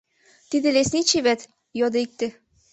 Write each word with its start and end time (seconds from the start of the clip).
—Тиде 0.49 0.69
лесничий 0.75 1.23
вет?— 1.27 1.41
йодо 1.79 1.97
икте. 2.05 2.27